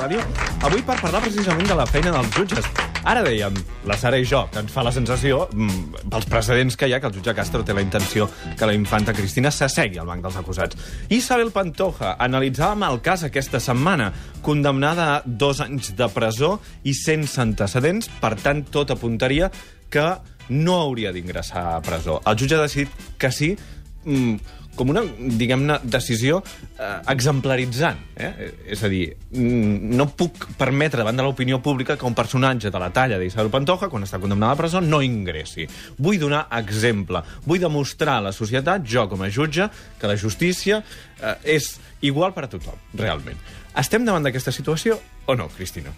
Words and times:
ràdio, 0.00 0.22
avui 0.64 0.80
per 0.86 0.96
parlar 1.00 1.20
precisament 1.24 1.68
de 1.68 1.76
la 1.76 1.84
feina 1.88 2.12
dels 2.14 2.32
jutges. 2.36 2.66
Ara 3.10 3.22
dèiem, 3.24 3.54
la 3.88 3.96
Sara 4.00 4.18
i 4.20 4.26
jo, 4.28 4.42
que 4.52 4.60
ens 4.60 4.72
fa 4.72 4.84
la 4.84 4.92
sensació, 4.92 5.46
mm, 5.52 6.08
pels 6.12 6.26
precedents 6.28 6.76
que 6.76 6.88
hi 6.88 6.94
ha, 6.94 7.00
que 7.00 7.08
el 7.08 7.14
jutge 7.14 7.34
Castro 7.34 7.62
té 7.64 7.74
la 7.76 7.84
intenció 7.84 8.28
que 8.56 8.66
la 8.66 8.74
infanta 8.76 9.14
Cristina 9.16 9.50
s'assegui 9.50 9.98
al 9.98 10.06
banc 10.06 10.22
dels 10.22 10.36
acusats. 10.36 10.76
Isabel 11.08 11.50
Pantoja, 11.50 12.16
analitzàvem 12.18 12.84
el 12.88 13.00
cas 13.00 13.24
aquesta 13.24 13.60
setmana, 13.60 14.12
condemnada 14.42 15.16
a 15.16 15.22
dos 15.24 15.60
anys 15.60 15.94
de 15.96 16.08
presó 16.08 16.60
i 16.84 16.94
sense 16.94 17.40
antecedents, 17.40 18.10
per 18.20 18.36
tant, 18.36 18.64
tot 18.70 18.90
apuntaria 18.90 19.50
que 19.90 20.06
no 20.50 20.80
hauria 20.80 21.12
d'ingressar 21.12 21.76
a 21.76 21.80
presó. 21.80 22.20
El 22.26 22.36
jutge 22.36 22.56
ha 22.56 22.62
decidit 22.62 22.88
que 23.18 23.30
sí, 23.32 23.56
mm, 24.04 24.36
com 24.80 24.92
una, 24.94 25.02
diguem-ne, 25.04 25.76
decisió 25.84 26.40
eh, 26.40 26.88
exemplaritzant. 27.12 28.00
Eh? 28.16 28.30
És 28.72 28.80
a 28.86 28.88
dir, 28.92 29.04
no 29.36 30.08
puc 30.16 30.48
permetre 30.60 31.02
davant 31.02 31.20
de 31.20 31.26
l'opinió 31.26 31.60
pública 31.60 31.98
que 32.00 32.08
un 32.08 32.16
personatge 32.16 32.72
de 32.72 32.80
la 32.80 32.88
talla 32.96 33.20
d'Isabel 33.20 33.52
Pantoja, 33.52 33.90
quan 33.92 34.08
està 34.08 34.20
condemnada 34.22 34.56
a 34.56 34.60
presó, 34.60 34.80
no 34.80 35.02
ingressi. 35.04 35.68
Vull 36.00 36.20
donar 36.22 36.46
exemple. 36.62 37.20
Vull 37.44 37.60
demostrar 37.60 38.18
a 38.18 38.26
la 38.30 38.34
societat, 38.36 38.88
jo 38.88 39.04
com 39.10 39.20
a 39.26 39.30
jutge, 39.30 39.68
que 40.00 40.08
la 40.08 40.16
justícia 40.20 40.80
eh, 40.80 41.36
és 41.58 41.74
igual 42.00 42.32
per 42.32 42.48
a 42.48 42.52
tothom, 42.52 42.80
realment. 42.96 43.38
Estem 43.78 44.08
davant 44.08 44.24
d'aquesta 44.24 44.54
situació 44.54 44.96
o 45.28 45.36
no, 45.36 45.50
Cristina? 45.52 45.92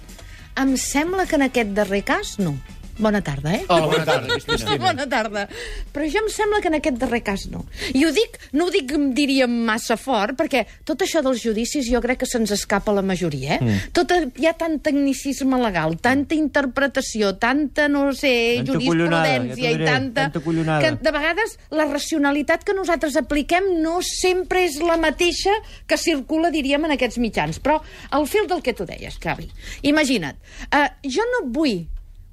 Em 0.60 0.74
sembla 0.77 1.24
que 1.24 1.38
en 1.38 1.46
aquest 1.46 1.70
darrer 1.77 2.02
cas, 2.05 2.36
no. 2.42 2.58
Bona 2.98 3.23
tarda, 3.24 3.55
eh? 3.55 3.62
Hola, 3.69 3.87
bona 3.87 4.05
tarda, 4.05 4.37
Cristina. 4.45 4.77
Bona 4.77 5.06
tarda. 5.09 5.46
Però 5.92 6.06
jo 6.12 6.20
em 6.20 6.28
sembla 6.33 6.60
que 6.60 6.69
en 6.69 6.77
aquest 6.77 6.98
darrer 7.00 7.23
cas 7.24 7.46
no. 7.48 7.64
I 7.96 8.05
ho 8.05 8.10
dic, 8.12 8.37
no 8.52 8.66
ho 8.66 8.73
dic, 8.74 8.92
diríem, 9.16 9.52
massa 9.66 9.96
fort, 9.96 10.37
perquè 10.37 10.64
tot 10.88 11.05
això 11.05 11.23
dels 11.24 11.41
judicis 11.42 11.88
jo 11.88 12.02
crec 12.05 12.20
que 12.23 12.28
se'ns 12.28 12.52
escapa 12.52 12.92
la 12.92 13.05
majoria, 13.06 13.56
eh? 13.56 13.60
Mm. 13.64 13.92
Tot, 13.97 14.12
hi 14.36 14.48
ha 14.48 14.52
tant 14.59 14.77
tecnicisme 14.84 15.61
legal, 15.62 15.97
tanta 16.05 16.36
interpretació, 16.36 17.33
tanta, 17.41 17.89
no 17.92 18.11
sé, 18.12 18.34
Tanta 18.61 18.75
jurisprudència 18.75 19.56
ja 19.56 19.56
t'ho 19.56 19.72
i 19.72 19.78
diré, 19.78 19.88
tanta... 19.88 20.28
tanta. 20.34 20.78
Que 20.84 20.92
de 21.00 21.14
vegades 21.14 21.56
la 21.72 21.88
racionalitat 21.88 22.66
que 22.69 22.77
nosaltres 22.77 23.16
apliquem 23.20 23.72
no 23.81 24.00
sempre 24.05 24.66
és 24.66 24.77
la 24.84 24.98
mateixa 25.00 25.55
que 25.88 25.97
circula, 26.00 26.53
diríem, 26.53 26.84
en 26.84 26.97
aquests 26.98 27.20
mitjans. 27.22 27.62
Però 27.62 27.81
al 28.12 28.28
fil 28.28 28.47
del 28.50 28.62
que 28.64 28.77
tu 28.77 28.86
deies, 28.88 29.16
Xavi, 29.22 29.48
imagina't, 29.88 30.36
uh, 30.69 30.86
jo 31.09 31.25
no 31.33 31.47
vull 31.56 31.81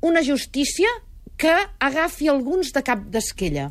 una 0.02 0.24
justícia 0.24 0.90
que 1.40 1.54
agafi 1.80 2.28
alguns 2.28 2.74
de 2.76 2.84
cap 2.84 3.06
d'esquella. 3.12 3.70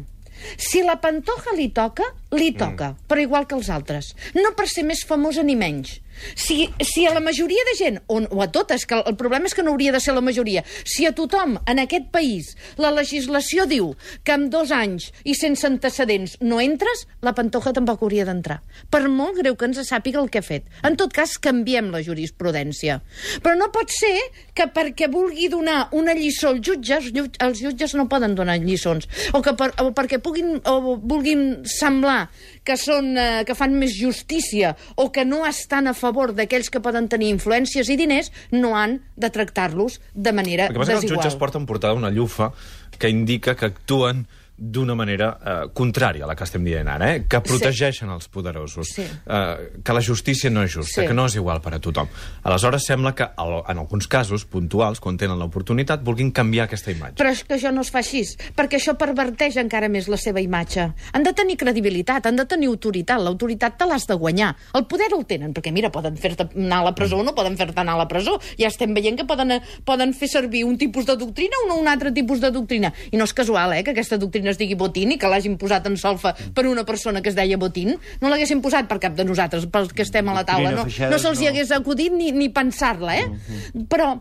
Si 0.57 0.83
la 0.87 0.97
Pantoja 1.03 1.53
li 1.57 1.69
toca, 1.75 2.07
li 2.39 2.53
toca, 2.55 2.93
mm. 2.93 3.09
però 3.11 3.23
igual 3.23 3.49
que 3.51 3.57
els 3.59 3.71
altres. 3.75 4.13
No 4.39 4.55
per 4.57 4.69
ser 4.71 4.85
més 4.87 5.03
famosa 5.07 5.43
ni 5.43 5.57
menys. 5.59 5.99
Si, 6.35 6.69
si 6.85 7.07
a 7.07 7.15
la 7.15 7.23
majoria 7.25 7.65
de 7.71 7.77
gent, 7.79 8.01
o, 8.07 8.21
o 8.23 8.43
a 8.43 8.49
totes, 8.53 8.87
que 8.89 8.99
el, 8.99 9.17
problema 9.21 9.49
és 9.49 9.57
que 9.57 9.65
no 9.65 9.73
hauria 9.75 9.93
de 9.95 10.01
ser 10.03 10.15
la 10.17 10.25
majoria, 10.25 10.65
si 10.85 11.07
a 11.07 11.15
tothom 11.17 11.57
en 11.67 11.83
aquest 11.83 12.11
país 12.15 12.55
la 12.81 12.93
legislació 12.95 13.67
diu 13.71 13.93
que 14.25 14.35
amb 14.35 14.51
dos 14.53 14.73
anys 14.75 15.11
i 15.25 15.35
sense 15.39 15.67
antecedents 15.69 16.39
no 16.41 16.61
entres, 16.63 17.07
la 17.25 17.35
Pantoja 17.37 17.75
tampoc 17.77 18.03
hauria 18.03 18.27
d'entrar. 18.29 18.61
Per 18.91 19.05
molt 19.09 19.39
greu 19.41 19.57
que 19.59 19.69
ens 19.69 19.81
sàpiga 19.89 20.21
el 20.23 20.31
que 20.33 20.43
ha 20.43 20.47
fet. 20.47 20.69
En 20.87 20.97
tot 20.99 21.13
cas, 21.15 21.37
canviem 21.43 21.91
la 21.95 22.03
jurisprudència. 22.05 23.01
Però 23.45 23.57
no 23.59 23.71
pot 23.75 23.93
ser 23.95 24.15
que 24.57 24.69
perquè 24.75 25.09
vulgui 25.13 25.49
donar 25.53 25.89
una 25.97 26.15
lliçó 26.19 26.53
als 26.53 26.63
jutges, 26.67 27.11
els 27.15 27.63
jutges 27.63 27.95
no 27.99 28.09
poden 28.11 28.35
donar 28.39 28.59
lliçons, 28.63 29.09
o, 29.33 29.43
que 29.45 29.55
per, 29.59 29.71
o 29.83 29.91
perquè 29.97 30.21
puguin, 30.23 30.59
o 30.67 30.97
vulguin 30.99 31.65
semblar 31.69 32.29
que, 32.69 32.77
són, 32.81 33.15
eh, 33.17 33.43
que 33.49 33.57
fan 33.57 33.75
més 33.81 33.97
justícia 33.97 34.75
o 35.01 35.09
que 35.15 35.25
no 35.25 35.45
estan 35.49 35.89
a 35.89 35.95
favor 35.97 36.35
d'aquells 36.37 36.69
que 36.69 36.83
poden 36.85 37.09
tenir 37.09 37.31
influències 37.33 37.89
i 37.89 37.97
diners, 37.97 38.29
no 38.53 38.75
han 38.77 38.99
de 39.17 39.31
tractar-los 39.33 40.01
de 40.13 40.35
manera 40.37 40.69
El 40.69 40.77
que 40.77 40.83
passa 40.85 40.93
és 40.93 40.99
que 40.99 41.01
els 41.01 41.07
desigual. 41.09 41.25
jutges 41.25 41.41
porten 41.41 41.65
portada 41.67 41.97
una 41.97 42.13
llufa 42.13 42.53
que 42.99 43.09
indica 43.09 43.57
que 43.57 43.71
actuen 43.73 44.27
d'una 44.59 44.95
manera 44.99 45.39
eh, 45.39 45.69
contrària 45.73 46.25
a 46.25 46.27
la 46.27 46.35
que 46.35 46.43
estem 46.45 46.65
dient 46.67 46.89
ara, 46.91 47.13
eh? 47.15 47.25
que 47.31 47.41
protegeixen 47.41 48.11
els 48.11 48.27
poderosos, 48.29 48.89
Sí. 48.95 49.03
eh, 49.03 49.81
que 49.85 49.93
la 49.95 50.01
justícia 50.03 50.51
no 50.51 50.63
és 50.65 50.73
justa, 50.75 51.01
Sí. 51.03 51.07
que 51.07 51.15
no 51.15 51.27
és 51.27 51.37
igual 51.37 51.61
per 51.63 51.75
a 51.75 51.79
tothom. 51.79 52.09
Aleshores, 52.43 52.85
sembla 52.85 53.15
que 53.15 53.23
en 53.23 53.79
alguns 53.79 54.09
casos 54.09 54.45
puntuals, 54.45 54.99
quan 55.01 55.17
tenen 55.17 55.39
l'oportunitat, 55.39 56.03
vulguin 56.03 56.33
canviar 56.33 56.65
aquesta 56.67 56.91
imatge. 56.91 57.17
Però 57.23 57.31
és 57.31 57.45
que 57.45 57.55
això 57.55 57.73
no 57.73 57.83
es 57.83 57.91
fa 57.91 57.99
així, 58.01 58.23
perquè 58.57 58.77
això 58.81 58.97
perverteix 58.99 59.57
encara 59.57 59.89
més 59.89 60.09
la 60.09 60.17
seva 60.17 60.41
imatge. 60.41 60.93
Han 61.13 61.23
de 61.23 61.33
tenir 61.33 61.57
credibilitat, 61.57 62.27
han 62.27 62.37
de 62.37 62.45
tenir 62.47 62.67
autoritat. 62.69 63.21
L'autoritat 63.21 63.79
te 63.79 63.87
l'has 63.87 64.07
de 64.07 64.15
guanyar. 64.15 64.57
El 64.75 64.87
poder 64.87 65.07
el 65.17 65.25
tenen, 65.25 65.55
perquè 65.55 65.73
mira, 65.73 65.91
poden 65.93 66.17
fer-te 66.17 66.49
anar 66.57 66.81
a 66.81 66.85
la 66.91 66.95
presó 66.95 67.19
o 67.19 67.23
no 67.23 67.35
poden 67.35 67.57
fer-te 67.57 67.79
anar 67.81 67.95
a 67.95 67.99
la 67.99 68.09
presó. 68.09 68.41
Ja 68.59 68.67
estem 68.69 68.93
veient 68.95 69.17
que 69.17 69.25
poden, 69.25 69.61
poden 69.85 70.13
fer 70.15 70.29
servir 70.29 70.65
un 70.65 70.77
tipus 70.79 71.07
de 71.07 71.17
doctrina 71.17 71.55
o 71.65 71.69
no 71.69 71.77
un 71.77 71.87
altre 71.89 72.11
tipus 72.13 72.41
de 72.41 72.51
doctrina. 72.51 72.93
I 73.13 73.17
no 73.17 73.25
és 73.25 73.33
casual, 73.35 73.73
eh, 73.75 73.85
que 73.85 73.91
aquesta 73.93 74.19
doctrina 74.19 74.48
es 74.53 74.61
digui 74.61 74.79
Botín 74.79 75.13
i 75.15 75.19
que 75.21 75.31
l'hagin 75.31 75.59
posat 75.61 75.87
en 75.91 75.99
solfa 76.01 76.35
per 76.55 76.67
una 76.71 76.85
persona 76.89 77.23
que 77.23 77.33
es 77.33 77.39
deia 77.39 77.59
Botín. 77.61 77.97
No 78.23 78.33
l'haguessin 78.33 78.63
posat 78.65 78.89
per 78.91 79.01
cap 79.03 79.17
de 79.19 79.27
nosaltres, 79.29 79.69
pels 79.73 79.93
que 79.93 80.07
estem 80.07 80.29
a 80.29 80.37
la 80.37 80.45
taula. 80.49 80.75
No, 80.77 80.87
no 80.87 81.21
se'ls 81.21 81.43
hi 81.43 81.49
no. 81.49 81.53
hagués 81.53 81.73
acudit 81.77 82.15
ni, 82.15 82.33
ni 82.33 82.51
pensar-la, 82.55 83.19
eh? 83.21 83.85
Però 83.91 84.15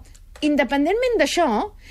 independentment 0.46 1.18
d'això, 1.20 1.48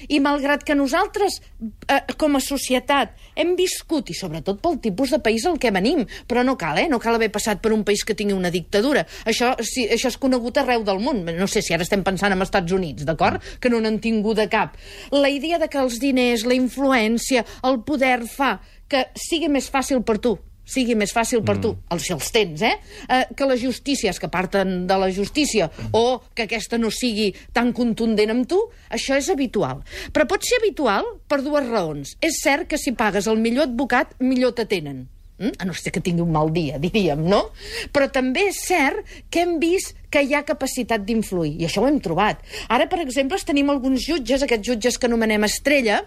i 0.08 0.20
malgrat 0.20 0.64
que 0.66 0.76
nosaltres, 0.76 1.40
eh, 1.88 2.00
com 2.16 2.36
a 2.36 2.40
societat, 2.40 3.14
hem 3.34 3.54
viscut, 3.56 4.10
i 4.10 4.14
sobretot 4.14 4.60
pel 4.62 4.78
tipus 4.80 5.10
de 5.10 5.20
país 5.24 5.46
al 5.46 5.58
que 5.58 5.70
venim, 5.70 6.04
però 6.28 6.44
no 6.44 6.56
cal, 6.56 6.78
eh? 6.78 6.88
No 6.88 7.00
cal 7.00 7.16
haver 7.16 7.30
passat 7.32 7.60
per 7.62 7.72
un 7.72 7.84
país 7.84 8.04
que 8.04 8.14
tingui 8.14 8.36
una 8.36 8.50
dictadura. 8.50 9.06
Això, 9.24 9.54
sí, 9.62 9.86
això 9.88 10.08
és 10.08 10.18
conegut 10.18 10.58
arreu 10.58 10.84
del 10.84 11.00
món. 11.00 11.24
No 11.24 11.46
sé 11.46 11.62
si 11.62 11.74
ara 11.74 11.82
estem 11.86 12.04
pensant 12.04 12.32
en 12.32 12.42
Estats 12.42 12.72
Units, 12.72 13.04
d'acord? 13.04 13.42
Que 13.60 13.70
no 13.70 13.80
n'han 13.80 14.00
tingut 14.00 14.36
de 14.36 14.48
cap. 14.48 14.76
La 15.10 15.30
idea 15.30 15.58
de 15.58 15.68
que 15.68 15.78
els 15.78 16.00
diners, 16.00 16.44
la 16.44 16.54
influència, 16.54 17.44
el 17.64 17.82
poder 17.82 18.26
fa 18.28 18.60
que 18.88 19.08
sigui 19.18 19.48
més 19.48 19.70
fàcil 19.72 20.04
per 20.06 20.18
tu 20.22 20.36
sigui 20.66 20.96
més 20.98 21.14
fàcil 21.14 21.44
per 21.46 21.56
tu, 21.62 21.72
els, 21.94 22.04
si 22.04 22.14
els 22.16 22.30
tens, 22.34 22.62
eh? 22.66 22.74
eh? 23.08 23.22
Que 23.36 23.48
la 23.48 23.56
justícia, 23.60 24.12
és 24.12 24.20
que 24.20 24.30
parten 24.32 24.84
de 24.90 24.98
la 25.00 25.10
justícia, 25.14 25.70
o 25.96 26.20
que 26.34 26.46
aquesta 26.46 26.80
no 26.82 26.90
sigui 26.92 27.30
tan 27.56 27.72
contundent 27.76 28.34
amb 28.34 28.48
tu, 28.50 28.60
això 28.90 29.16
és 29.18 29.30
habitual. 29.32 29.84
Però 30.12 30.28
pot 30.28 30.44
ser 30.46 30.60
habitual 30.60 31.06
per 31.30 31.42
dues 31.46 31.68
raons. 31.70 32.16
És 32.20 32.42
cert 32.42 32.68
que 32.70 32.80
si 32.80 32.96
pagues 32.98 33.30
el 33.30 33.40
millor 33.40 33.70
advocat, 33.70 34.18
millor 34.20 34.56
t'atenen. 34.58 35.06
Mm? 35.38 35.52
A 35.60 35.66
no 35.68 35.74
ser 35.76 35.92
que 35.92 36.00
tingui 36.00 36.24
un 36.24 36.32
mal 36.32 36.52
dia, 36.52 36.78
diríem, 36.86 37.26
no? 37.28 37.50
Però 37.92 38.08
també 38.12 38.48
és 38.50 38.62
cert 38.66 39.04
que 39.30 39.44
hem 39.44 39.58
vist 39.60 39.96
que 40.16 40.22
hi 40.22 40.32
ha 40.36 40.44
capacitat 40.46 41.02
d'influir, 41.04 41.56
i 41.60 41.66
això 41.66 41.82
ho 41.82 41.88
hem 41.88 41.98
trobat. 42.00 42.40
Ara, 42.72 42.86
per 42.88 43.00
exemple, 43.02 43.36
tenim 43.44 43.68
alguns 43.72 44.06
jutges, 44.06 44.44
aquests 44.46 44.70
jutges 44.70 44.96
que 44.96 45.10
anomenem 45.10 45.44
estrella, 45.44 45.98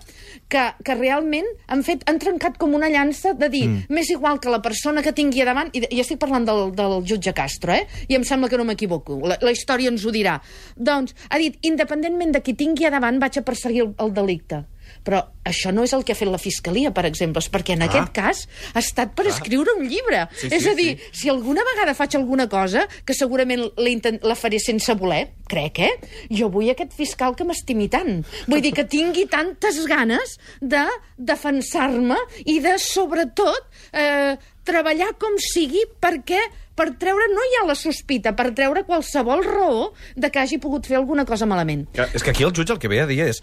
que, 0.50 0.64
que 0.86 0.96
realment 0.98 1.46
han, 1.68 1.84
fet, 1.86 2.06
han 2.10 2.18
trencat 2.22 2.58
com 2.58 2.74
una 2.74 2.90
llança 2.90 3.36
de 3.38 3.52
dir, 3.54 3.66
mm. 3.68 3.94
m'és 3.94 4.10
igual 4.16 4.40
que 4.42 4.50
la 4.50 4.62
persona 4.66 5.04
que 5.06 5.14
tingui 5.14 5.44
a 5.44 5.50
davant, 5.52 5.70
i, 5.78 5.84
i 5.94 6.02
estic 6.02 6.18
parlant 6.24 6.48
del, 6.48 6.72
del 6.80 6.98
jutge 7.06 7.36
Castro, 7.38 7.76
eh? 7.76 7.86
i 8.10 8.18
em 8.18 8.26
sembla 8.26 8.50
que 8.50 8.58
no 8.58 8.66
m'equivoco, 8.66 9.20
la, 9.30 9.38
la 9.46 9.54
història 9.54 9.92
ens 9.94 10.08
ho 10.08 10.16
dirà. 10.16 10.40
Doncs, 10.76 11.14
ha 11.30 11.42
dit, 11.42 11.60
independentment 11.70 12.34
de 12.34 12.42
qui 12.42 12.58
tingui 12.58 12.90
a 12.90 12.96
davant, 12.96 13.22
vaig 13.22 13.38
a 13.38 13.46
perseguir 13.46 13.86
el, 13.86 13.94
el 14.02 14.16
delicte. 14.16 14.64
Però 15.04 15.22
això 15.48 15.72
no 15.74 15.84
és 15.84 15.94
el 15.96 16.04
que 16.06 16.14
ha 16.14 16.18
fet 16.20 16.30
la 16.30 16.38
Fiscalia, 16.42 16.92
per 16.94 17.06
exemple, 17.08 17.40
és 17.42 17.50
perquè 17.52 17.74
en 17.74 17.82
Ah. 17.84 17.86
aquest 17.88 18.12
cas 18.14 18.48
ha 18.74 18.80
estat 18.80 19.16
per 19.16 19.28
escriure 19.28 19.72
un 19.78 19.88
llibre. 19.88 20.28
Sí, 20.36 20.48
és 20.52 20.64
sí, 20.64 20.70
a 20.70 20.76
dir, 20.76 20.98
sí. 21.00 21.10
si 21.24 21.30
alguna 21.30 21.64
vegada 21.74 21.96
faig 21.96 22.16
alguna 22.16 22.48
cosa, 22.50 22.88
que 23.06 23.14
segurament 23.14 23.64
la, 23.78 24.14
la 24.22 24.36
faré 24.36 24.60
sense 24.60 24.94
voler, 24.94 25.32
crec, 25.48 25.80
eh? 25.80 25.94
Jo 26.30 26.50
vull 26.50 26.70
aquest 26.70 26.94
fiscal 26.94 27.36
que 27.36 27.48
m'estimi 27.48 27.88
tant. 27.90 28.24
Vull 28.48 28.62
dir 28.62 28.74
que 28.74 28.86
tingui 28.86 29.26
tantes 29.32 29.80
ganes 29.88 30.38
de 30.62 30.86
defensar-me 31.18 32.18
i 32.46 32.60
de, 32.64 32.76
sobretot, 32.82 33.70
eh, 33.94 34.36
treballar 34.68 35.14
com 35.18 35.38
sigui 35.42 35.82
perquè 36.02 36.42
per 36.80 36.94
treure, 37.00 37.26
no 37.34 37.44
hi 37.44 37.58
ha 37.60 37.66
la 37.68 37.76
sospita, 37.76 38.32
per 38.38 38.54
treure 38.56 38.86
qualsevol 38.88 39.42
raó 39.44 39.90
de 40.16 40.30
que 40.32 40.40
hagi 40.40 40.60
pogut 40.64 40.88
fer 40.88 40.96
alguna 40.96 41.26
cosa 41.28 41.48
malament. 41.50 41.90
Que, 41.92 42.06
és 42.16 42.24
que 42.24 42.32
aquí 42.32 42.46
el 42.48 42.54
jutge 42.56 42.72
el 42.72 42.80
que 42.80 42.88
ve 42.92 43.02
a 43.04 43.08
dir 43.10 43.20
és... 43.26 43.42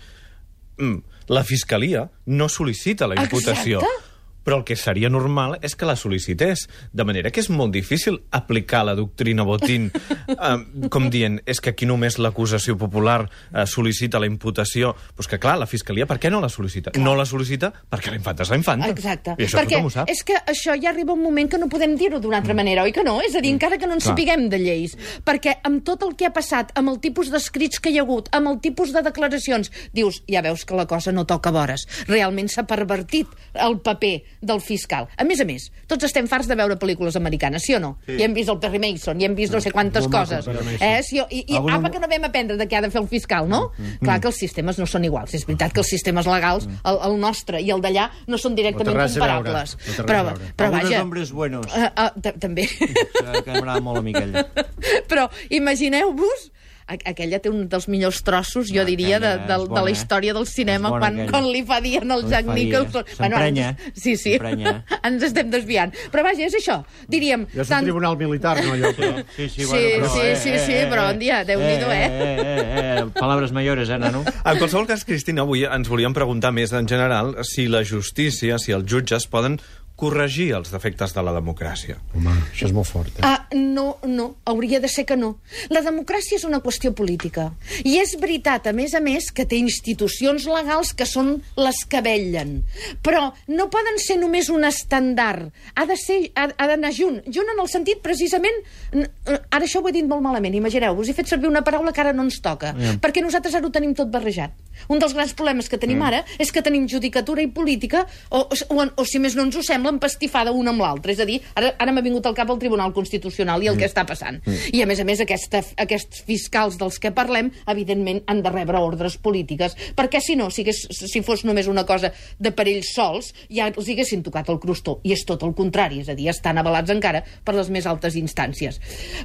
Mm, 0.81 1.03
la 1.29 1.43
Fiscalia 1.45 2.09
no 2.27 2.49
sol·licita 2.49 3.09
la 3.11 3.19
imputació. 3.23 3.81
Exacte. 3.83 4.06
Però 4.47 4.61
el 4.61 4.65
que 4.65 4.77
seria 4.79 5.11
normal 5.11 5.59
és 5.67 5.75
que 5.77 5.89
la 5.89 5.97
sol·licités. 5.99 6.67
De 6.95 7.05
manera 7.05 7.33
que 7.35 7.43
és 7.43 7.51
molt 7.51 7.75
difícil 7.75 8.21
aplicar 8.31 8.85
la 8.87 8.95
doctrina 8.95 9.43
Botín 9.47 9.91
eh, 10.31 10.89
com 10.93 11.11
dient, 11.11 11.41
és 11.47 11.61
que 11.61 11.73
aquí 11.75 11.89
només 11.89 12.21
l'acusació 12.23 12.77
popular 12.79 13.25
eh, 13.27 13.65
sol·licita 13.67 14.21
la 14.23 14.31
imputació. 14.31 14.95
Pues 15.17 15.29
que 15.29 15.41
clar, 15.43 15.57
la 15.59 15.67
Fiscalia 15.67 16.07
per 16.07 16.21
què 16.23 16.31
no 16.31 16.41
la 16.41 16.51
sol·licita? 16.53 16.95
No 17.03 17.17
la 17.19 17.27
sol·licita 17.27 17.73
perquè 17.91 18.15
la 18.15 18.21
infanta 18.21 18.47
és 18.47 18.53
la 18.55 18.61
infanta. 18.61 18.91
Exacte. 18.95 19.35
I 19.37 19.49
això 19.49 19.59
Perquè 19.59 19.77
tothom 19.77 19.91
ho 19.91 19.95
sap. 19.95 20.07
Mm. 20.07 20.15
és 20.15 20.23
que 20.27 20.39
això 20.55 20.77
ja 20.79 20.91
arriba 20.93 21.17
un 21.17 21.23
moment 21.25 21.51
que 21.51 21.59
no 21.59 21.69
podem 21.73 21.97
dir-ho 21.99 22.21
d'una 22.23 22.39
altra 22.39 22.55
manera, 22.55 22.85
oi 22.87 22.95
que 22.95 23.05
no? 23.07 23.19
És 23.25 23.35
a 23.35 23.43
dir, 23.43 23.51
encara 23.55 23.79
que 23.79 23.89
no 23.89 23.97
en 23.97 24.03
Clar. 24.05 24.13
sapiguem 24.13 24.47
de 24.53 24.61
lleis. 24.63 24.97
Perquè 25.27 25.59
amb 25.67 25.83
tot 25.87 26.05
el 26.07 26.15
que 26.15 26.29
ha 26.29 26.33
passat, 26.35 26.71
amb 26.79 26.93
el 26.93 27.01
tipus 27.03 27.33
d'escrits 27.35 27.83
que 27.83 27.91
hi 27.91 27.99
ha 27.99 28.07
hagut, 28.07 28.31
amb 28.37 28.53
el 28.53 28.61
tipus 28.63 28.95
de 28.95 29.03
declaracions, 29.03 29.73
dius, 29.97 30.23
ja 30.31 30.45
veus 30.47 30.65
que 30.65 30.79
la 30.79 30.87
cosa 30.87 31.13
no 31.13 31.27
toca 31.27 31.51
vores. 31.51 31.87
Realment 32.07 32.49
s'ha 32.53 32.67
pervertit 32.69 33.27
el 33.55 33.81
paper 33.83 34.15
del 34.47 34.61
fiscal. 34.65 35.09
A 35.17 35.25
més 35.29 35.41
a 35.43 35.47
més, 35.49 35.69
tots 35.91 36.07
estem 36.09 36.29
farts 36.31 36.49
de 36.51 36.57
veure 36.59 36.79
pel·lícules 36.81 37.17
americanes, 37.19 37.65
sí 37.67 37.75
o 37.77 37.81
no? 37.83 37.97
Sí. 38.07 38.17
I 38.21 38.27
hem 38.27 38.35
vist 38.37 38.53
el 38.53 38.59
Perry 38.63 38.81
Mason, 38.83 39.21
i 39.21 39.29
hem 39.29 39.35
vist 39.39 39.55
no 39.55 39.61
sé 39.63 39.73
quantes 39.75 40.09
maco, 40.09 40.25
coses. 40.25 40.49
Eh? 40.81 41.01
Sí, 41.07 41.21
I, 41.21 41.43
i 41.47 41.57
Alguna- 41.57 41.81
apa 41.81 41.91
que 41.93 42.01
no 42.03 42.09
vam 42.11 42.29
aprendre 42.29 42.57
de 42.57 42.69
què 42.71 42.79
ha 42.79 42.83
de 42.85 42.91
fer 42.95 43.03
el 43.03 43.09
fiscal, 43.11 43.49
no? 43.51 43.73
Mm. 43.77 43.99
Clar 44.05 44.21
que 44.23 44.31
els 44.33 44.41
sistemes 44.41 44.79
no 44.79 44.87
són 44.87 45.05
iguals. 45.09 45.35
És 45.35 45.47
veritat 45.47 45.75
que 45.75 45.83
els 45.85 45.91
sistemes 45.93 46.27
legals, 46.31 46.69
el, 46.85 47.01
el 47.11 47.19
nostre 47.21 47.61
i 47.61 47.71
el 47.75 47.83
d'allà, 47.85 48.09
no 48.27 48.39
són 48.39 48.55
directament 48.59 48.97
No 48.97 49.07
comparables. 49.07 49.77
No 49.99 50.05
però, 50.09 50.23
però 50.57 50.71
vaja... 50.75 51.03
hombres 51.03 51.33
buenos. 51.33 51.67
Uh, 51.75 51.91
uh, 51.91 52.35
també. 52.41 52.69
Que, 52.77 53.53
m'agrada 53.53 53.81
molt 53.85 54.01
a 54.01 54.05
mi 54.05 54.15
aquell. 54.15 54.37
Però 55.11 55.29
imagineu-vos 55.51 56.51
aquella 56.87 57.41
té 57.43 57.51
un 57.51 57.67
dels 57.71 57.89
millors 57.91 58.23
trossos, 58.27 58.71
jo 58.73 58.85
diria, 58.87 59.19
de, 59.23 59.33
de, 59.49 59.57
de 59.67 59.81
la 59.83 59.89
eh? 59.89 59.93
història 59.95 60.35
del 60.37 60.47
cinema, 60.47 60.91
bona, 60.93 61.01
quan, 61.03 61.19
aquella. 61.19 61.33
quan 61.35 61.49
li 61.51 61.63
fa 61.67 61.81
dient 61.83 62.13
al 62.15 62.23
Jack 62.31 62.47
dir, 62.53 62.67
Nicholson. 62.69 63.05
s'emprenya, 63.17 63.73
ens- 63.75 64.03
sí, 64.03 64.17
sí, 64.21 64.37
ens 65.09 65.27
estem 65.27 65.51
desviant. 65.51 65.95
Però 66.13 66.23
vaja, 66.27 66.47
és 66.47 66.55
això. 66.59 66.81
Diríem... 67.11 67.47
Ja 67.55 67.65
és 67.67 67.73
un 67.75 67.89
tribunal 67.91 68.19
militar, 68.21 68.57
no, 68.63 68.77
allò, 68.77 68.93
però... 68.97 69.13
Sí, 69.37 69.49
sí, 69.49 69.65
Sí, 69.67 69.67
bueno, 69.67 70.05
però, 70.07 70.13
sí, 70.15 70.21
eh, 70.21 70.37
sí, 70.37 70.51
eh, 70.51 70.61
sí, 70.67 70.77
eh, 70.79 70.87
però 70.91 71.09
eh, 71.09 71.15
un 71.15 71.19
dia, 71.23 71.43
Déu-n'hi-do, 71.47 71.91
eh? 71.91 72.05
Eh, 72.07 72.37
eh, 72.37 73.01
eh, 73.01 73.05
palabras 73.19 73.53
mayores, 73.53 73.89
eh, 73.91 73.99
nano? 73.99 74.23
En 74.27 74.59
qualsevol 74.59 74.87
cas, 74.87 75.05
Cristina, 75.05 75.43
avui 75.43 75.65
ens 75.67 75.89
volíem 75.91 76.15
preguntar 76.15 76.53
més 76.55 76.73
en 76.77 76.87
general 76.89 77.35
si 77.47 77.67
la 77.71 77.83
justícia, 77.87 78.59
si 78.63 78.75
els 78.77 78.87
jutges 78.89 79.27
poden 79.31 79.59
corregir 79.97 80.51
els 80.53 80.69
defectes 80.69 81.15
de 81.17 81.23
la 81.25 81.33
democràcia. 81.33 81.97
Home, 82.15 82.35
això 82.53 82.67
és 82.69 82.73
molt 82.77 82.89
fort, 82.91 83.15
eh? 83.17 83.23
Ah, 83.25 83.47
no, 83.57 83.97
no, 84.05 84.27
hauria 84.45 84.77
de 84.81 84.91
ser 84.93 85.07
que 85.09 85.17
no. 85.17 85.39
La 85.73 85.81
democràcia 85.81 86.37
és 86.37 86.45
una 86.45 86.61
qüestió 86.61 86.93
política. 86.93 87.47
I 87.81 87.97
és 88.03 88.13
veritat, 88.21 88.67
a 88.69 88.75
més 88.77 88.93
a 88.95 89.01
més, 89.01 89.31
que 89.33 89.47
té 89.49 89.57
institucions 89.57 90.45
legals 90.53 90.93
que 90.93 91.07
són 91.09 91.39
les 91.57 91.81
que 91.89 92.03
vetllen. 92.05 92.59
Però 93.01 93.31
no 93.49 93.71
poden 93.73 93.97
ser 94.03 94.19
només 94.21 94.51
un 94.53 94.69
estandard. 94.69 95.49
Ha 95.75 95.87
de 95.89 95.97
ser, 95.97 96.19
ha, 96.37 96.51
ha 96.53 96.69
d'anar 96.69 96.93
junt. 96.93 97.23
Junt 97.33 97.49
en 97.55 97.65
el 97.65 97.73
sentit, 97.73 98.03
precisament... 98.05 98.61
eh, 98.93 99.09
Ara 99.57 99.65
això 99.65 99.81
ho 99.81 99.89
he 99.89 99.95
dit 99.97 100.05
molt 100.05 100.21
malament, 100.21 100.53
imagineu-vos. 100.59 101.09
He 101.09 101.17
fet 101.17 101.31
servir 101.33 101.49
una 101.49 101.65
paraula 101.65 101.95
que 101.97 102.05
ara 102.05 102.13
no 102.13 102.27
ens 102.29 102.37
toca. 102.45 102.75
Ja. 102.77 102.99
Perquè 103.01 103.25
nosaltres 103.25 103.57
ara 103.57 103.65
ho 103.65 103.73
tenim 103.73 103.95
tot 103.97 104.13
barrejat. 104.13 104.53
Un 104.93 105.01
dels 105.01 105.15
grans 105.17 105.33
problemes 105.33 105.71
que 105.73 105.79
tenim 105.81 106.03
ara 106.05 106.21
és 106.39 106.51
que 106.53 106.61
tenim 106.61 106.85
judicatura 106.91 107.41
i 107.41 107.49
política, 107.49 108.05
o, 108.29 108.43
o, 108.45 108.85
o 108.85 109.05
si 109.09 109.19
més 109.23 109.33
no 109.39 109.47
ens 109.47 109.57
ho 109.57 109.63
sembla, 109.65 109.86
empastifada 109.93 110.53
una 110.53 110.73
amb 110.75 110.85
l'altra. 110.85 111.13
És 111.13 111.21
a 111.23 111.27
dir, 111.29 111.41
ara, 111.55 111.73
ara 111.79 111.95
m'ha 111.95 112.05
vingut 112.05 112.27
al 112.27 112.37
cap 112.37 112.51
el 112.53 112.61
Tribunal 112.63 112.93
Constitucional 112.97 113.63
i 113.65 113.71
el 113.71 113.79
que 113.79 113.89
està 113.89 114.07
passant. 114.09 114.41
I, 114.73 114.83
a 114.83 114.87
més 114.89 115.01
a 115.01 115.07
més, 115.09 115.21
aquesta, 115.23 115.63
aquests 115.83 116.25
fiscals 116.27 116.79
dels 116.81 116.99
que 117.03 117.13
parlem, 117.17 117.51
evidentment, 117.71 118.23
han 118.27 118.43
de 118.45 118.53
rebre 118.53 118.81
ordres 118.83 119.19
polítiques, 119.23 119.77
perquè 119.97 120.21
si 120.23 120.37
no, 120.39 120.51
si, 120.51 120.65
hagués, 120.65 120.85
si 120.97 121.23
fos 121.27 121.45
només 121.49 121.71
una 121.71 121.87
cosa 121.89 122.13
de 122.39 122.53
per 122.57 122.69
ells 122.71 122.93
sols, 122.97 123.33
ja 123.53 123.69
els 123.71 123.91
haguessin 123.93 124.25
tocat 124.27 124.51
el 124.53 124.61
crostó. 124.63 124.99
I 125.07 125.15
és 125.17 125.25
tot 125.29 125.45
el 125.47 125.55
contrari, 125.57 126.03
és 126.05 126.11
a 126.13 126.17
dir, 126.19 126.29
estan 126.33 126.59
avalats 126.61 126.93
encara 126.95 127.23
per 127.45 127.57
les 127.57 127.71
més 127.73 127.87
altes 127.89 128.17
instàncies. 128.19 128.81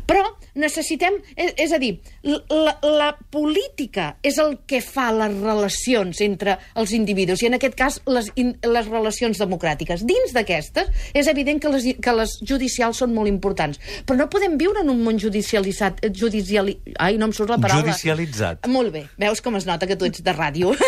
Però 0.10 0.24
necessitem, 0.60 1.18
és, 1.36 1.54
és 1.68 1.76
a 1.76 1.80
dir, 1.82 1.94
la, 2.24 2.76
la 2.84 3.12
política 3.32 4.16
és 4.24 4.38
el 4.42 4.58
que 4.68 4.82
fa 4.84 5.10
les 5.16 5.36
relacions 5.42 6.22
entre 6.26 6.58
els 6.80 6.94
individus, 6.96 7.44
i 7.44 7.50
en 7.50 7.58
aquest 7.58 7.78
cas 7.80 8.00
les, 8.10 8.32
les 8.36 8.92
relacions 8.92 9.40
democràtiques. 9.42 10.06
Dins 10.08 10.36
d'aquestes, 10.52 10.90
és 11.14 11.28
evident 11.28 11.60
que 11.62 11.72
les, 11.72 11.88
que 12.02 12.14
les 12.16 12.36
judicials 12.48 13.02
són 13.02 13.14
molt 13.16 13.30
importants, 13.32 13.80
però 14.06 14.20
no 14.20 14.28
podem 14.32 14.58
viure 14.60 14.84
en 14.84 14.92
un 14.92 15.02
món 15.04 15.20
judicialitzat, 15.20 16.04
eh, 16.06 16.12
judiciali... 16.12 16.78
Ai, 17.00 17.18
no 17.20 17.30
em 17.30 17.36
surt 17.36 17.54
la 17.54 17.60
paraula. 17.62 17.88
Judicialitzat. 17.88 18.68
Molt 18.72 18.94
bé, 18.94 19.06
veus 19.22 19.42
com 19.44 19.56
es 19.60 19.68
nota 19.70 19.88
que 19.90 19.98
tu 20.00 20.08
ets 20.10 20.24
de 20.24 20.36
ràdio. 20.36 20.76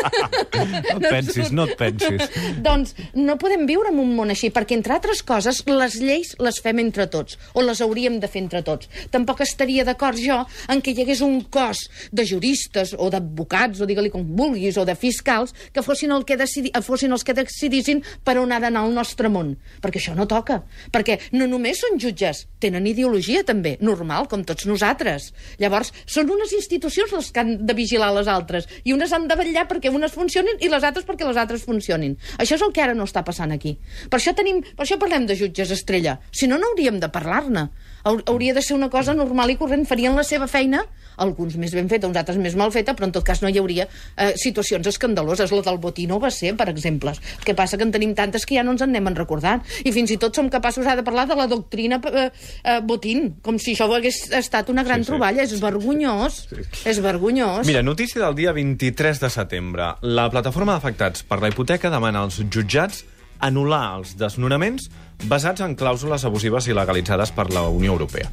No 0.53 0.99
et 0.99 1.05
pensis, 1.09 1.49
no 1.55 1.63
et 1.65 1.73
pensis. 1.77 2.21
doncs 2.65 2.93
no 3.17 3.35
podem 3.41 3.63
viure 3.67 3.89
en 3.91 3.97
un 4.01 4.11
món 4.15 4.31
així, 4.31 4.49
perquè, 4.53 4.75
entre 4.77 4.95
altres 4.95 5.23
coses, 5.25 5.61
les 5.67 5.95
lleis 6.01 6.33
les 6.43 6.59
fem 6.61 6.79
entre 6.83 7.07
tots, 7.11 7.37
o 7.57 7.63
les 7.65 7.81
hauríem 7.81 8.19
de 8.21 8.29
fer 8.31 8.43
entre 8.43 8.61
tots. 8.65 8.89
Tampoc 9.13 9.41
estaria 9.45 9.85
d'acord 9.87 10.19
jo 10.19 10.39
en 10.71 10.83
que 10.83 10.93
hi 10.93 11.03
hagués 11.03 11.23
un 11.25 11.39
cos 11.53 11.85
de 12.13 12.25
juristes 12.27 12.93
o 12.97 13.09
d'advocats, 13.13 13.81
o 13.81 13.89
digue-li 13.89 14.13
com 14.13 14.25
vulguis, 14.37 14.77
o 14.77 14.85
de 14.87 14.95
fiscals, 14.99 15.55
que 15.73 15.83
fossin, 15.85 16.13
el 16.15 16.25
que 16.29 16.37
decidi, 16.39 16.73
fossin 16.85 17.15
els 17.15 17.25
que 17.25 17.35
decidissin 17.37 18.03
per 18.23 18.37
on 18.41 18.53
ha 18.53 18.61
d'anar 18.63 18.85
el 18.87 18.95
nostre 18.95 19.31
món. 19.33 19.52
Perquè 19.83 20.01
això 20.01 20.15
no 20.17 20.27
toca. 20.29 20.61
Perquè 20.93 21.19
no 21.35 21.47
només 21.49 21.81
són 21.83 21.99
jutges, 22.01 22.45
tenen 22.63 22.87
ideologia 22.89 23.43
també, 23.47 23.75
normal, 23.81 24.27
com 24.31 24.43
tots 24.47 24.67
nosaltres. 24.69 25.31
Llavors, 25.61 25.93
són 26.05 26.31
unes 26.33 26.53
institucions 26.57 27.13
les 27.13 27.31
que 27.31 27.43
han 27.43 27.55
de 27.65 27.77
vigilar 27.77 28.11
les 28.15 28.29
altres, 28.31 28.67
i 28.83 28.95
unes 28.95 29.13
han 29.13 29.27
de 29.29 29.37
vetllar 29.39 29.67
perquè 29.69 29.93
unes 29.93 30.13
funcionin 30.15 30.59
i 30.61 30.71
les 30.71 30.83
altres 30.83 31.07
perquè 31.07 31.27
les 31.27 31.39
altres 31.39 31.65
funcionin. 31.67 32.17
Això 32.37 32.57
és 32.57 32.65
el 32.65 32.73
que 32.75 32.83
ara 32.83 32.97
no 32.97 33.07
està 33.09 33.23
passant 33.25 33.51
aquí. 33.55 33.77
Per 34.09 34.19
això, 34.19 34.35
tenim, 34.37 34.61
per 34.75 34.87
això 34.87 34.99
parlem 35.01 35.27
de 35.29 35.37
jutges 35.39 35.71
estrella. 35.71 36.19
Si 36.31 36.47
no, 36.47 36.59
no 36.59 36.71
hauríem 36.71 36.99
de 37.01 37.11
parlar-ne. 37.13 37.67
Hau- 38.03 38.21
Hauria 38.27 38.53
de 38.53 38.61
ser 38.61 38.75
una 38.75 38.89
cosa 38.89 39.13
normal 39.13 39.49
i 39.51 39.55
corrent. 39.57 39.85
Farien 39.87 40.15
la 40.15 40.23
seva 40.27 40.47
feina, 40.47 40.81
alguns 41.23 41.55
més 41.61 41.71
ben 41.75 41.87
feta, 41.87 42.07
uns 42.07 42.17
altres 42.17 42.37
més 42.41 42.55
mal 42.59 42.71
feta, 42.73 42.93
però 42.97 43.05
en 43.07 43.13
tot 43.15 43.23
cas 43.23 43.41
no 43.41 43.49
hi 43.49 43.57
hauria 43.61 43.85
eh, 44.17 44.33
situacions 44.35 44.87
escandaloses. 44.87 45.51
La 45.53 45.61
del 45.63 45.77
botí 45.79 46.07
no 46.07 46.19
va 46.19 46.31
ser, 46.31 46.55
per 46.57 46.67
exemple. 46.69 47.11
El 47.39 47.45
que 47.45 47.55
passa 47.55 47.77
que 47.77 47.83
en 47.87 47.91
tenim 47.93 48.13
tantes 48.17 48.45
que 48.45 48.55
ja 48.57 48.63
no 48.63 48.71
ens 48.75 48.81
en 48.83 48.89
anem 48.95 49.13
recordant. 49.15 49.61
I 49.85 49.91
fins 49.95 50.11
i 50.11 50.17
tot 50.17 50.35
som 50.35 50.49
capaços 50.49 50.85
ara 50.85 50.99
de 51.01 51.03
parlar 51.07 51.27
de 51.29 51.35
la 51.39 51.47
doctrina 51.47 52.01
eh, 52.11 52.29
eh, 52.63 52.79
botín, 52.83 53.35
com 53.41 53.57
si 53.59 53.73
això 53.77 53.87
hagués 53.93 54.25
estat 54.33 54.69
una 54.73 54.83
gran 54.83 54.99
Sí, 55.03 55.05
sí. 55.05 55.11
troballa. 55.13 55.43
És 55.43 55.59
vergonyós. 55.61 56.47
És 56.85 56.99
vergonyós. 57.01 57.65
Mira, 57.67 57.81
notícia 57.83 58.21
del 58.25 58.35
dia 58.35 58.51
23 58.51 59.19
de 59.19 59.29
setembre. 59.29 59.93
La 60.01 60.29
plataforma 60.29 60.73
d'afectats 60.75 61.23
per 61.23 61.39
la 61.41 61.49
hipoteca 61.53 61.89
demana 61.93 62.23
als 62.23 62.41
jutjats 62.51 63.05
anul·lar 63.43 63.83
els 63.99 64.15
desnonaments 64.19 64.89
basats 65.29 65.63
en 65.63 65.75
clàusules 65.79 66.25
abusives 66.27 66.67
i 66.67 66.75
legalitzades 66.75 67.31
per 67.35 67.49
la 67.53 67.67
Unió 67.69 67.93
Europea. 67.95 68.29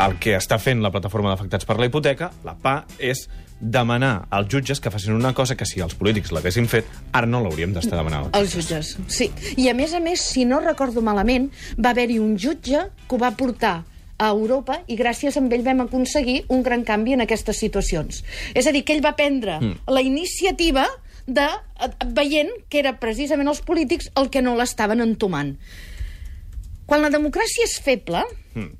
El 0.00 0.16
que 0.22 0.36
està 0.38 0.56
fent 0.62 0.80
la 0.80 0.92
plataforma 0.92 1.32
d'afectats 1.32 1.66
per 1.68 1.76
la 1.80 1.88
hipoteca, 1.90 2.30
la 2.46 2.54
PA, 2.56 2.84
és 2.98 3.26
demanar 3.60 4.26
als 4.32 4.48
jutges 4.48 4.80
que 4.80 4.90
facin 4.90 5.12
una 5.12 5.34
cosa 5.36 5.56
que 5.56 5.66
si 5.68 5.82
els 5.84 5.94
polítics 5.98 6.32
l'haguessin 6.32 6.68
fet, 6.70 6.88
ara 7.12 7.28
no 7.28 7.42
l'hauríem 7.44 7.74
d'estar 7.76 7.98
demanant. 7.98 8.30
Els 8.36 8.54
jutges, 8.56 8.94
sí. 9.12 9.28
I 9.60 9.68
a 9.68 9.76
més 9.76 9.92
a 9.92 10.00
més, 10.00 10.24
si 10.32 10.46
no 10.48 10.62
recordo 10.64 11.04
malament, 11.04 11.50
va 11.76 11.92
haver-hi 11.92 12.18
un 12.22 12.38
jutge 12.40 12.86
que 13.06 13.16
ho 13.16 13.20
va 13.20 13.34
portar 13.36 13.82
a 14.20 14.28
Europa 14.28 14.80
i 14.88 14.96
gràcies 14.96 15.36
a 15.36 15.42
ell 15.44 15.64
vam 15.64 15.84
aconseguir 15.86 16.42
un 16.48 16.62
gran 16.62 16.84
canvi 16.84 17.16
en 17.16 17.24
aquestes 17.24 17.60
situacions. 17.60 18.24
És 18.54 18.66
a 18.66 18.72
dir, 18.72 18.84
que 18.84 18.96
ell 18.96 19.04
va 19.04 19.16
prendre 19.16 19.58
mm. 19.60 19.88
la 19.88 20.02
iniciativa 20.04 20.86
de, 21.36 21.46
eh, 21.80 21.90
veient 22.16 22.50
que 22.68 22.80
era 22.82 22.96
precisament 23.02 23.48
els 23.48 23.62
polítics 23.66 24.10
el 24.20 24.30
que 24.30 24.42
no 24.42 24.56
l'estaven 24.58 25.02
entomant. 25.04 25.56
Quan 26.86 27.04
la 27.04 27.12
democràcia 27.12 27.66
és 27.68 27.78
feble, 27.82 28.24
mm. 28.54 28.70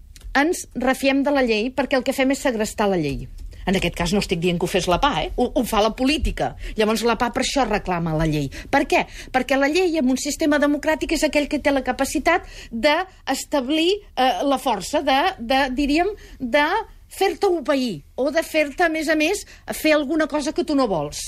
ens 0.41 0.67
refiem 0.75 1.23
de 1.23 1.35
la 1.35 1.47
llei 1.47 1.71
perquè 1.75 1.99
el 1.99 2.07
que 2.07 2.17
fem 2.17 2.35
és 2.35 2.43
segrestar 2.43 2.91
la 2.91 2.99
llei. 2.99 3.29
En 3.69 3.77
aquest 3.77 3.95
cas 3.95 4.13
no 4.15 4.23
estic 4.23 4.41
dient 4.43 4.59
que 4.59 4.67
ho 4.67 4.71
fes 4.71 4.89
la 4.91 4.99
PA, 5.03 5.13
eh? 5.23 5.31
ho, 5.37 5.51
ho 5.55 5.63
fa 5.69 5.83
la 5.85 5.93
política. 5.97 6.55
Llavors 6.79 7.05
la 7.07 7.17
PA 7.21 7.31
per 7.35 7.45
això 7.45 7.67
reclama 7.69 8.17
la 8.19 8.27
llei. 8.31 8.49
Per 8.73 8.83
què? 8.91 9.05
Perquè 9.35 9.59
la 9.61 9.69
llei 9.71 9.99
en 10.01 10.09
un 10.11 10.19
sistema 10.21 10.59
democràtic 10.63 11.15
és 11.17 11.27
aquell 11.27 11.49
que 11.51 11.61
té 11.63 11.75
la 11.75 11.85
capacitat 11.87 12.49
d'establir 12.73 13.91
eh, 13.93 14.41
la 14.49 14.59
força, 14.59 15.05
de, 15.07 15.21
de 15.39 15.67
diríem, 15.77 16.11
de 16.41 16.67
fer-te 17.11 17.51
obeir 17.51 18.01
o 18.17 18.31
de 18.31 18.43
fer-te, 18.47 18.87
a 18.87 18.93
més 18.93 19.11
a 19.11 19.17
més, 19.19 19.43
fer 19.77 19.93
alguna 19.97 20.29
cosa 20.31 20.55
que 20.55 20.65
tu 20.65 20.77
no 20.79 20.87
vols. 20.91 21.21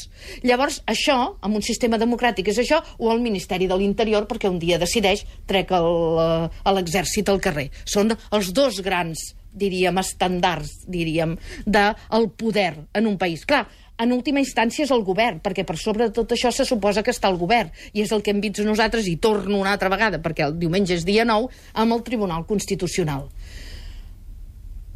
Llavors, 0.47 0.81
això, 0.87 1.19
en 1.43 1.59
un 1.59 1.67
sistema 1.67 1.99
democràtic, 2.01 2.53
és 2.53 2.63
això, 2.63 2.81
o 2.99 3.13
el 3.13 3.23
Ministeri 3.25 3.69
de 3.69 3.79
l'Interior, 3.79 4.29
perquè 4.31 4.51
un 4.51 4.61
dia 4.63 4.81
decideix 4.81 5.27
trec 5.51 5.75
eh, 5.75 5.79
a 5.83 6.77
l'exèrcit 6.77 7.29
al 7.29 7.43
carrer. 7.43 7.69
Són 7.85 8.15
els 8.31 8.53
dos 8.55 8.83
grans 8.85 9.33
diríem, 9.53 9.99
estandards, 10.01 10.87
diríem, 10.89 11.37
del 11.67 12.31
poder 12.41 12.87
en 12.97 13.07
un 13.07 13.19
país. 13.21 13.45
Clar, 13.45 13.67
en 14.01 14.15
última 14.17 14.41
instància 14.41 14.87
és 14.87 14.93
el 14.95 15.05
govern, 15.05 15.43
perquè 15.45 15.67
per 15.69 15.77
sobre 15.79 16.09
de 16.09 16.15
tot 16.17 16.33
això 16.33 16.51
se 16.55 16.65
suposa 16.65 17.05
que 17.05 17.13
està 17.13 17.29
el 17.29 17.39
govern, 17.41 17.71
i 17.93 18.03
és 18.03 18.13
el 18.17 18.25
que 18.25 18.33
hem 18.33 18.41
vist 18.41 18.63
nosaltres, 18.65 19.07
i 19.07 19.19
torno 19.21 19.61
una 19.61 19.75
altra 19.77 19.93
vegada, 19.93 20.23
perquè 20.25 20.47
el 20.49 20.57
diumenge 20.59 20.97
és 20.97 21.05
dia 21.05 21.27
9, 21.29 21.53
amb 21.85 21.99
el 21.99 22.03
Tribunal 22.07 22.47
Constitucional. 22.49 23.29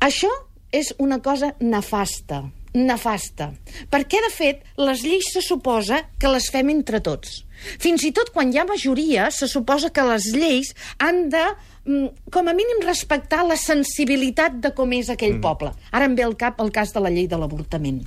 Això 0.00 0.32
és 0.76 0.92
una 1.00 1.18
cosa 1.24 1.54
nefasta, 1.60 2.42
nefasta. 2.76 3.50
Perquè, 3.92 4.20
de 4.24 4.30
fet, 4.32 4.62
les 4.76 5.02
lleis 5.04 5.30
se 5.32 5.42
suposa 5.44 6.02
que 6.20 6.30
les 6.32 6.50
fem 6.52 6.70
entre 6.74 7.00
tots. 7.04 7.42
Fins 7.80 8.04
i 8.04 8.12
tot 8.16 8.30
quan 8.34 8.52
hi 8.52 8.60
ha 8.60 8.66
majoria, 8.68 9.30
se 9.32 9.48
suposa 9.48 9.90
que 9.90 10.04
les 10.04 10.28
lleis 10.36 10.74
han 11.00 11.28
de, 11.32 11.44
mm, 11.86 12.30
com 12.30 12.48
a 12.48 12.54
mínim, 12.54 12.84
respectar 12.84 13.42
la 13.46 13.56
sensibilitat 13.56 14.60
de 14.60 14.74
com 14.76 14.92
és 14.92 15.08
aquell 15.08 15.38
mm. 15.38 15.44
poble. 15.44 15.72
Ara 15.92 16.04
em 16.04 16.14
ve 16.14 16.26
al 16.26 16.36
cap 16.36 16.60
el 16.60 16.70
cas 16.70 16.92
de 16.92 17.00
la 17.00 17.10
llei 17.10 17.26
de 17.26 17.40
l'avortament. 17.40 18.04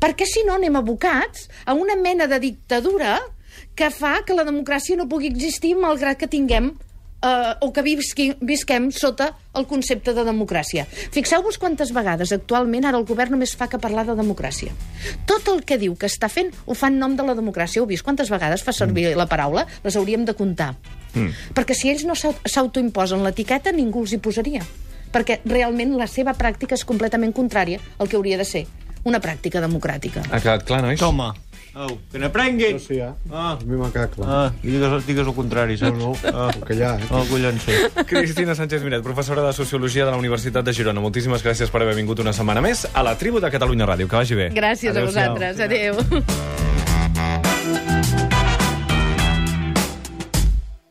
Perquè, 0.00 0.24
si 0.26 0.44
no, 0.46 0.56
anem 0.56 0.76
abocats 0.80 1.48
a 1.66 1.74
una 1.74 1.96
mena 1.96 2.26
de 2.26 2.40
dictadura 2.40 3.18
que 3.74 3.90
fa 3.90 4.22
que 4.24 4.34
la 4.34 4.46
democràcia 4.46 4.96
no 4.96 5.08
pugui 5.10 5.28
existir 5.28 5.74
malgrat 5.76 6.18
que 6.18 6.30
tinguem 6.30 6.72
eh, 7.22 7.54
o 7.60 7.72
que 7.72 7.82
visqui, 7.82 8.34
visquem 8.40 8.90
sota 8.92 9.32
el 9.54 9.66
concepte 9.66 10.14
de 10.14 10.24
democràcia. 10.24 10.84
Fixeu-vos 10.86 11.58
quantes 11.58 11.92
vegades 11.92 12.32
actualment 12.32 12.84
ara 12.86 12.98
el 12.98 13.04
govern 13.08 13.32
només 13.34 13.56
fa 13.58 13.68
que 13.68 13.78
parlar 13.78 14.06
de 14.06 14.14
democràcia. 14.18 14.72
Tot 15.26 15.48
el 15.48 15.64
que 15.64 15.78
diu 15.78 15.96
que 15.96 16.06
està 16.06 16.28
fent 16.30 16.52
ho 16.66 16.74
fa 16.78 16.88
en 16.92 16.98
nom 16.98 17.16
de 17.16 17.22
la 17.26 17.34
democràcia. 17.34 17.80
Heu 17.82 17.86
vist 17.90 18.04
quantes 18.06 18.30
vegades 18.30 18.62
fa 18.62 18.72
servir 18.72 19.16
la 19.16 19.26
paraula? 19.26 19.66
Les 19.84 19.96
hauríem 19.96 20.24
de 20.24 20.34
comptar. 20.34 20.74
Mm. 21.14 21.32
Perquè 21.54 21.74
si 21.74 21.88
ells 21.90 22.04
no 22.04 22.14
s'au- 22.14 22.36
s'autoimposen 22.44 23.24
l'etiqueta, 23.24 23.72
ningú 23.72 24.02
els 24.04 24.12
hi 24.12 24.18
posaria. 24.18 24.62
Perquè 25.12 25.40
realment 25.48 25.96
la 25.96 26.06
seva 26.06 26.34
pràctica 26.36 26.74
és 26.76 26.84
completament 26.84 27.32
contrària 27.32 27.80
al 27.98 28.08
que 28.08 28.16
hauria 28.16 28.36
de 28.36 28.44
ser 28.44 28.66
una 29.08 29.20
pràctica 29.20 29.60
democràtica. 29.64 30.20
Ha 30.30 30.38
quedat 30.40 30.64
clar, 30.68 30.82
nois? 30.82 31.00
Toma. 31.00 31.32
Au, 31.78 31.92
que 32.10 32.18
n'aprenguin. 32.18 32.72
No, 32.74 32.78
sí, 32.82 32.96
eh? 32.98 33.12
Ah. 33.30 33.52
A 33.54 33.64
mi 33.64 33.76
m'ha 33.78 33.86
quedat 33.94 34.10
clar. 34.16 34.26
Ah, 34.28 34.52
digues, 34.64 35.06
digues 35.06 35.26
el 35.30 35.34
contrari, 35.36 35.76
saps? 35.78 35.94
No, 35.96 36.10
no, 36.10 36.32
Ah. 36.34 36.50
el 36.52 36.64
que 36.66 36.74
hi 36.74 36.82
ha, 36.82 36.96
eh? 36.98 37.06
Oh, 37.14 37.22
collons, 37.30 37.62
sí. 37.62 37.72
Cristina 38.10 38.56
Sánchez 38.58 38.82
Miret, 38.82 39.04
professora 39.06 39.44
de 39.46 39.52
Sociologia 39.54 40.04
de 40.04 40.10
la 40.10 40.16
Universitat 40.18 40.64
de 40.66 40.74
Girona. 40.74 41.00
Moltíssimes 41.00 41.44
gràcies 41.46 41.70
per 41.70 41.82
haver 41.86 41.94
vingut 41.94 42.18
una 42.18 42.32
setmana 42.34 42.60
més 42.60 42.82
a 42.92 43.02
la 43.06 43.14
tribu 43.16 43.38
de 43.40 43.50
Catalunya 43.54 43.86
Ràdio. 43.86 44.08
Que 44.10 44.16
vagi 44.16 44.34
bé. 44.34 44.50
Gràcies 44.50 44.90
Adéu-siau. 44.90 45.30
a 45.30 45.38
vosaltres. 45.38 45.60
Adéu. 45.60 46.66